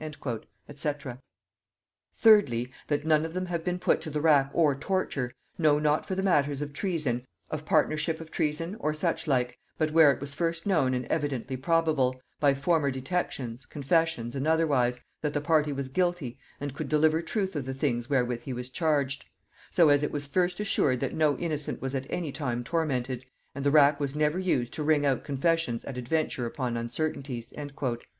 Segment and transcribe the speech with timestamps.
[0.00, 0.90] &c.
[2.18, 6.06] "Thirdly, that none of them have been put to the rack or torture, no not
[6.06, 10.20] for the matters of treason, or partnership of treason, or such like, but where it
[10.20, 15.72] was first known and evidently probable, by former detections, confessions, and otherwise, that the party
[15.72, 19.24] was guilty, and could deliver truth of the things wherewith he was charged;
[19.68, 23.64] so as it was first assured that no innocent was at any time tormented, and
[23.66, 27.68] the rack was never used to wring out confessions at adventure upon uncertainties." &c.